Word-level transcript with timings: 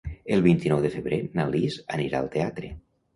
El 0.35 0.39
vint-i-nou 0.45 0.79
de 0.85 0.89
febrer 0.93 1.19
na 1.39 1.45
Lis 1.57 1.75
anirà 1.99 2.23
al 2.23 2.31
teatre. 2.37 2.73